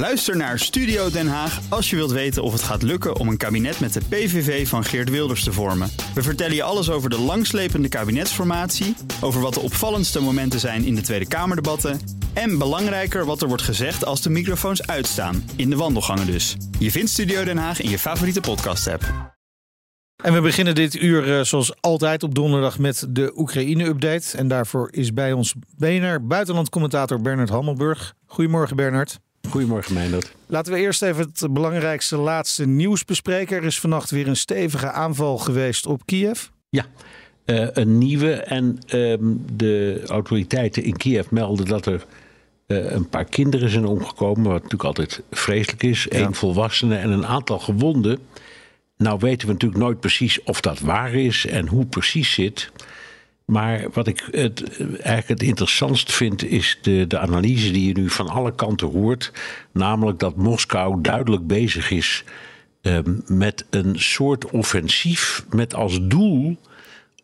[0.00, 3.36] Luister naar Studio Den Haag als je wilt weten of het gaat lukken om een
[3.36, 5.90] kabinet met de PVV van Geert Wilders te vormen.
[6.14, 10.94] We vertellen je alles over de langslepende kabinetsformatie, over wat de opvallendste momenten zijn in
[10.94, 12.00] de Tweede Kamerdebatten
[12.32, 16.56] en belangrijker wat er wordt gezegd als de microfoons uitstaan, in de wandelgangen dus.
[16.78, 19.34] Je vindt Studio Den Haag in je favoriete podcast-app.
[20.22, 24.36] En we beginnen dit uur uh, zoals altijd op donderdag met de Oekraïne-update.
[24.36, 28.14] En daarvoor is bij ons BNR buitenlandcommentator Bernard Hammelburg.
[28.26, 29.18] Goedemorgen Bernard.
[29.50, 30.32] Goedemorgen Meindert.
[30.46, 33.56] Laten we eerst even het belangrijkste laatste nieuws bespreken.
[33.56, 36.46] Er is vannacht weer een stevige aanval geweest op Kiev.
[36.68, 36.86] Ja,
[37.46, 38.32] uh, een nieuwe.
[38.32, 39.16] En uh,
[39.52, 42.04] de autoriteiten in Kiev melden dat er
[42.66, 44.42] uh, een paar kinderen zijn omgekomen.
[44.42, 46.06] Wat natuurlijk altijd vreselijk is.
[46.10, 46.18] Ja.
[46.18, 48.18] Eén volwassene en een aantal gewonden.
[48.96, 52.70] Nou weten we natuurlijk nooit precies of dat waar is en hoe precies zit.
[53.50, 58.10] Maar wat ik het, eigenlijk het interessantst vind, is de, de analyse die je nu
[58.10, 59.32] van alle kanten hoort.
[59.72, 62.24] Namelijk dat Moskou duidelijk bezig is
[62.82, 66.56] um, met een soort offensief met als doel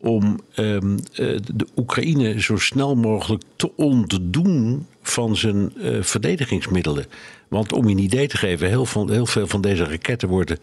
[0.00, 7.06] om um, de Oekraïne zo snel mogelijk te ontdoen van zijn uh, verdedigingsmiddelen.
[7.48, 10.58] Want om je een idee te geven, heel, van, heel veel van deze raketten worden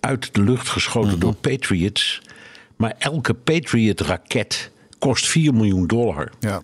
[0.00, 1.20] uit de lucht geschoten mm-hmm.
[1.20, 2.22] door Patriots.
[2.76, 6.30] Maar elke Patriot-raket kost 4 miljoen dollar.
[6.40, 6.62] Ja.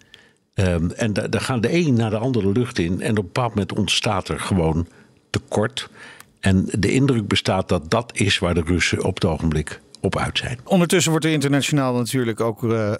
[0.55, 3.01] Um, en daar gaan de een naar de andere lucht in.
[3.01, 4.87] En op een bepaald moment ontstaat er gewoon
[5.31, 5.89] tekort.
[6.41, 10.39] En de indruk bestaat dat dat is waar de Russen op het ogenblik op uit
[10.39, 10.59] zijn.
[10.65, 12.95] Ondertussen wordt er internationaal natuurlijk ook uh, uh,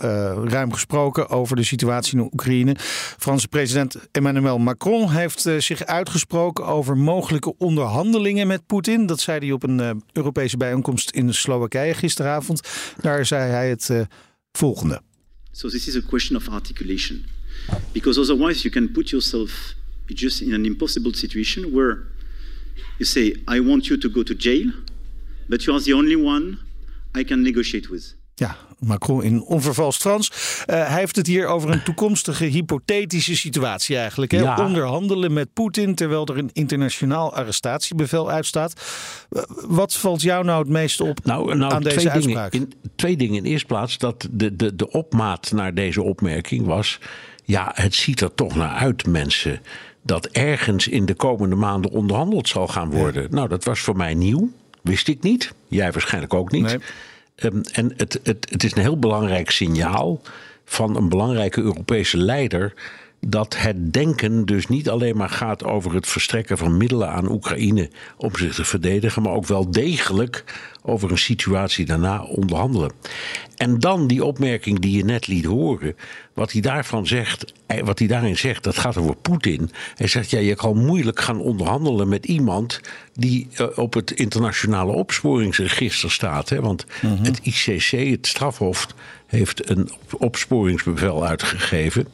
[0.45, 2.77] ruim gesproken over de situatie in Oekraïne.
[3.19, 9.07] Franse president Emmanuel Macron heeft uh, zich uitgesproken over mogelijke onderhandelingen met Poetin.
[9.07, 12.69] Dat zei hij op een Europese bijeenkomst in Slowakije gisteravond.
[13.01, 13.91] Daar zei hij het
[14.53, 15.01] volgende.
[15.55, 17.27] So this is a question of articulation.
[17.93, 19.75] Because otherwise you can put yourself
[20.09, 22.09] just in an impossible situation where
[22.99, 24.73] you say, I want you to go to jail,
[25.49, 26.59] but you are the only one
[27.15, 28.15] I can negotiate with.
[28.35, 30.31] Ja, Macron in onvervalst Frans.
[30.31, 30.37] Uh,
[30.67, 34.33] hij heeft het hier over een toekomstige hypothetische situatie eigenlijk.
[34.33, 34.39] Hè?
[34.39, 34.65] Ja.
[34.65, 38.73] Onderhandelen met Poetin terwijl er een internationaal arrestatiebevel uitstaat.
[39.31, 42.53] Uh, wat valt jou nou het meest op nou, nou, aan deze twee uitspraak?
[42.53, 43.37] Dingen in, twee dingen.
[43.37, 46.99] In de eerste plaats dat de, de, de opmaat naar deze opmerking was...
[47.45, 49.61] ja, het ziet er toch naar uit, mensen...
[50.03, 53.23] dat ergens in de komende maanden onderhandeld zal gaan worden.
[53.23, 53.29] Ja.
[53.31, 54.51] Nou, dat was voor mij nieuw.
[54.83, 55.55] Wist ik niet.
[55.69, 56.63] Jij waarschijnlijk ook niet.
[56.63, 56.79] Nee.
[57.37, 60.21] Um, en het, het, het is een heel belangrijk signaal
[60.65, 62.75] van een belangrijke Europese leider.
[63.27, 67.91] Dat het denken dus niet alleen maar gaat over het verstrekken van middelen aan Oekraïne
[68.17, 70.45] om zich te verdedigen, maar ook wel degelijk
[70.83, 72.93] over een situatie daarna onderhandelen.
[73.57, 75.97] En dan die opmerking die je net liet horen,
[76.35, 77.53] wat hij daarvan zegt,
[77.85, 79.71] wat hij daarin zegt, dat gaat over Poetin.
[79.95, 82.81] Hij zegt, ja, je kan moeilijk gaan onderhandelen met iemand
[83.13, 86.49] die uh, op het internationale opsporingsregister staat.
[86.49, 86.61] Hè?
[86.61, 87.25] Want mm-hmm.
[87.25, 88.87] het ICC, het strafhof,
[89.27, 92.07] heeft een opsporingsbevel uitgegeven.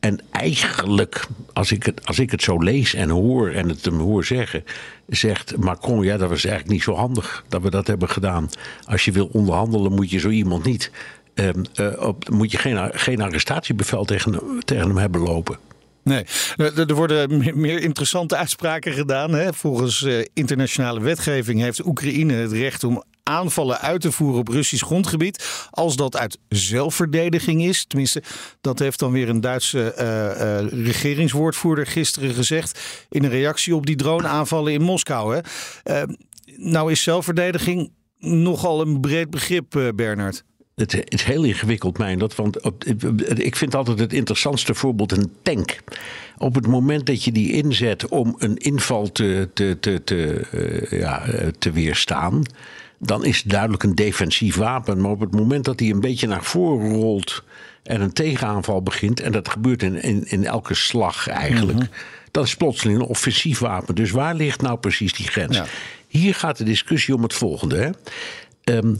[0.00, 3.98] En eigenlijk, als ik, het, als ik het zo lees en hoor en het hem
[3.98, 4.64] hoor zeggen,
[5.06, 8.48] zegt Macron: ja, dat was eigenlijk niet zo handig dat we dat hebben gedaan.
[8.84, 10.90] Als je wil onderhandelen, moet je zo iemand niet.
[11.34, 15.58] Uh, uh, op, moet je geen, geen arrestatiebevel tegen, tegen hem hebben lopen.
[16.02, 16.24] Nee,
[16.56, 19.34] er worden meer interessante uitspraken gedaan.
[19.34, 19.52] Hè.
[19.52, 24.84] Volgens uh, internationale wetgeving heeft Oekraïne het recht om aanvallen uit te voeren op Russisch
[24.84, 25.68] grondgebied.
[25.70, 27.84] Als dat uit zelfverdediging is.
[27.84, 28.22] Tenminste,
[28.60, 32.80] dat heeft dan weer een Duitse uh, uh, regeringswoordvoerder gisteren gezegd.
[33.08, 35.34] In een reactie op die droneaanvallen in Moskou.
[35.34, 35.40] Hè.
[36.02, 36.14] Uh,
[36.56, 40.44] nou is zelfverdediging nogal een breed begrip, Bernard.
[40.78, 42.34] Het is heel ingewikkeld, mijn dat.
[42.34, 42.58] Want
[43.34, 45.78] ik vind altijd het interessantste voorbeeld een tank.
[46.38, 50.46] Op het moment dat je die inzet om een inval te, te, te, te,
[50.90, 51.22] uh, ja,
[51.58, 52.42] te weerstaan
[52.98, 55.00] dan is het duidelijk een defensief wapen.
[55.00, 57.42] Maar op het moment dat hij een beetje naar voren rolt
[57.82, 61.94] en een tegenaanval begint, en dat gebeurt in, in, in elke slag eigenlijk, mm-hmm.
[62.30, 63.94] dat is plotseling een offensief wapen.
[63.94, 65.56] Dus waar ligt nou precies die grens?
[65.56, 65.66] Ja.
[66.08, 67.76] Hier gaat de discussie om het volgende.
[67.76, 67.90] Hè?
[68.76, 68.98] Um,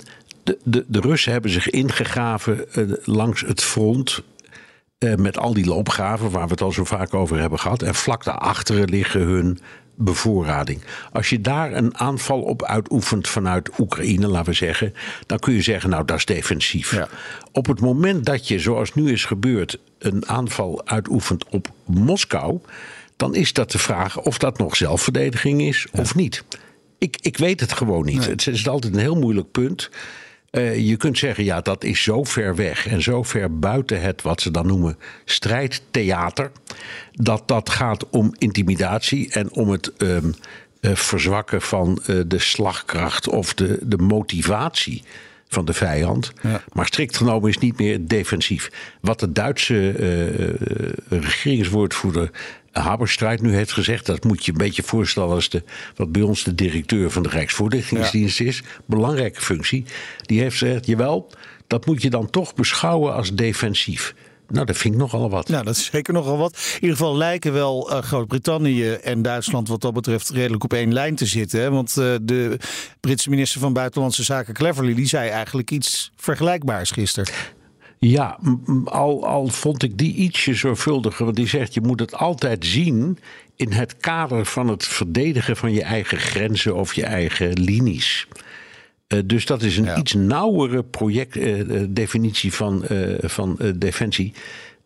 [0.49, 4.23] de, de, de Russen hebben zich ingegraven uh, langs het front.
[4.99, 7.83] Uh, met al die loopgraven waar we het al zo vaak over hebben gehad.
[7.83, 9.59] En vlak daarachter liggen hun
[9.95, 10.83] bevoorrading.
[11.13, 14.95] Als je daar een aanval op uitoefent vanuit Oekraïne, laten we zeggen,
[15.27, 16.95] dan kun je zeggen, nou dat is defensief.
[16.95, 17.09] Ja.
[17.53, 22.61] Op het moment dat je, zoals nu is gebeurd, een aanval uitoefent op Moskou,
[23.17, 26.01] dan is dat de vraag of dat nog zelfverdediging is ja.
[26.01, 26.45] of niet.
[26.99, 28.19] Ik, ik weet het gewoon niet.
[28.19, 28.29] Nee.
[28.29, 29.91] Het is altijd een heel moeilijk punt.
[30.61, 34.41] Je kunt zeggen, ja, dat is zo ver weg en zo ver buiten het wat
[34.41, 36.51] ze dan noemen strijdtheater,
[37.13, 40.35] dat dat gaat om intimidatie en om het um,
[40.81, 45.03] verzwakken van uh, de slagkracht of de, de motivatie
[45.49, 46.33] van de vijand.
[46.43, 46.63] Ja.
[46.73, 48.71] Maar strikt genomen is niet meer defensief.
[49.01, 52.31] Wat de Duitse uh, regeringswoordvoerder
[52.79, 55.63] Haberstrijd nu heeft gezegd, dat moet je een beetje voorstellen als de,
[55.97, 58.63] wat bij ons de directeur van de Rijksvoorlichtingsdienst is.
[58.87, 59.85] Belangrijke functie.
[60.23, 61.31] Die heeft gezegd, jawel,
[61.67, 64.15] dat moet je dan toch beschouwen als defensief.
[64.49, 65.49] Nou, dat vind ik nogal wat.
[65.49, 66.53] Nou, dat is zeker nogal wat.
[66.53, 70.93] In ieder geval lijken wel uh, Groot-Brittannië en Duitsland wat dat betreft redelijk op één
[70.93, 71.61] lijn te zitten.
[71.61, 71.71] Hè?
[71.71, 72.57] Want uh, de
[73.01, 77.33] Britse minister van Buitenlandse Zaken Cleverly die zei eigenlijk iets vergelijkbaars gisteren.
[77.99, 78.39] Ja,
[78.85, 81.25] al, al vond ik die ietsje zorgvuldiger.
[81.25, 83.19] Want die zegt je moet het altijd zien
[83.57, 88.27] in het kader van het verdedigen van je eigen grenzen of je eigen linies.
[89.09, 94.33] Uh, dus dat is een iets nauwere projectdefinitie uh, van, uh, van defensie.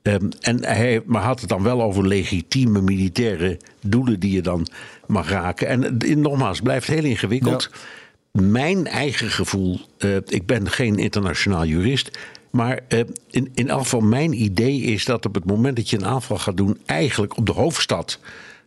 [0.03, 4.67] Um, en hij maar had het dan wel over legitieme militaire doelen die je dan
[5.07, 5.69] mag raken.
[5.69, 7.71] En nogmaals, het blijft heel ingewikkeld.
[7.73, 8.43] Ja.
[8.43, 9.81] Mijn eigen gevoel,
[10.27, 12.19] ik ben geen internationaal jurist.
[12.53, 12.81] Maar
[13.31, 16.39] in, in elk geval, mijn idee is dat op het moment dat je een aanval
[16.39, 18.19] gaat doen, eigenlijk op de hoofdstad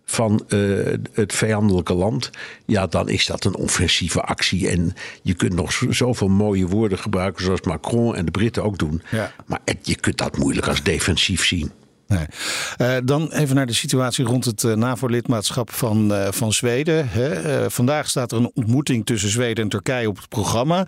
[0.05, 2.29] van uh, het vijandelijke land,
[2.65, 4.69] ja, dan is dat een offensieve actie.
[4.69, 9.01] En je kunt nog zoveel mooie woorden gebruiken, zoals Macron en de Britten ook doen.
[9.11, 9.31] Ja.
[9.45, 11.71] Maar je kunt dat moeilijk als defensief zien.
[12.07, 12.25] Nee.
[12.77, 17.09] Uh, dan even naar de situatie rond het uh, NAVO-lidmaatschap van, uh, van Zweden.
[17.09, 17.71] Hè.
[17.71, 20.87] vandaag staat er een ontmoeting tussen Zweden en Turkije op het programma.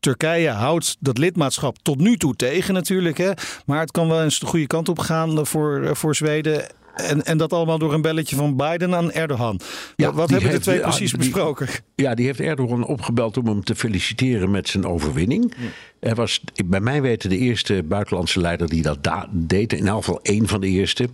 [0.00, 3.18] Turkije houdt dat lidmaatschap tot nu toe tegen natuurlijk.
[3.18, 3.30] Hè.
[3.66, 6.66] Maar het kan wel eens de goede kant op gaan voor, voor Zweden.
[6.98, 9.60] En, en dat allemaal door een belletje van Biden aan Erdogan.
[9.96, 11.68] Ja, Wat hebben de twee precies besproken?
[11.94, 15.54] Ja, die heeft Erdogan opgebeld om hem te feliciteren met zijn overwinning.
[16.00, 18.98] Hij was bij mij weten de eerste buitenlandse leider die dat
[19.30, 19.72] deed.
[19.72, 21.08] In elk geval één van de eerste.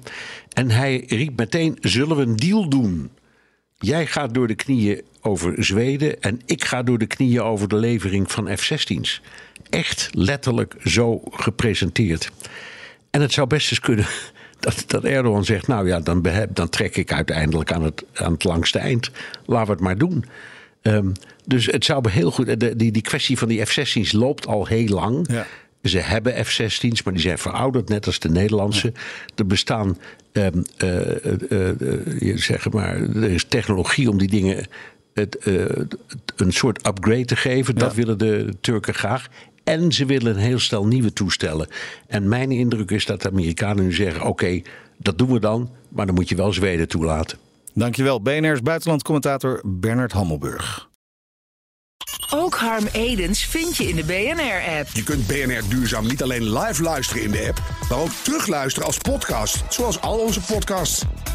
[0.52, 3.10] En hij riep meteen, zullen we een deal doen?
[3.78, 7.76] Jij gaat door de knieën over Zweden en ik ga door de knieën over de
[7.76, 9.20] levering van F-16's.
[9.70, 12.30] Echt letterlijk zo gepresenteerd.
[13.10, 14.06] En het zou best eens kunnen
[14.64, 18.44] dat, dat Erdogan zegt: Nou ja, dan, dan trek ik uiteindelijk aan het, aan het
[18.44, 19.10] langste eind.
[19.46, 20.24] Laten we het maar doen.
[20.82, 21.12] Um,
[21.44, 22.60] dus het zou heel goed.
[22.60, 25.26] De, die, die kwestie van die F-16's loopt al heel lang.
[25.30, 25.46] Ja.
[25.82, 28.86] Ze hebben F-16's, maar die zijn verouderd, net als de Nederlandse.
[28.94, 29.00] Ja.
[29.34, 29.98] Er bestaan,
[30.32, 31.00] um, uh,
[31.50, 31.70] uh,
[32.20, 34.66] uh, zeg maar, er is technologie om die dingen
[35.14, 35.36] het,
[36.36, 37.74] een soort upgrade te geven.
[37.74, 39.28] Dat willen de Turken graag.
[39.64, 41.68] En ze willen een heel stel nieuwe toestellen.
[42.06, 44.62] En mijn indruk is dat de Amerikanen nu zeggen: oké,
[44.96, 47.38] dat doen we dan, maar dan moet je wel Zweden toelaten.
[47.74, 50.88] Dankjewel, BNR's buitenlandcommentator Bernard Hammelburg.
[52.30, 54.88] Ook Harm Edens vind je in de BNR-app.
[54.92, 58.98] Je kunt BNR Duurzaam niet alleen live luisteren in de app, maar ook terugluisteren als
[58.98, 61.02] podcast, zoals al onze podcasts.